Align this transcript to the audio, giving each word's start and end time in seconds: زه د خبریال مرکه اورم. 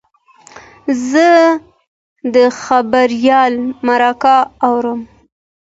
زه 1.09 1.29
د 2.35 2.35
خبریال 2.61 3.53
مرکه 3.87 4.37
اورم. 4.65 5.01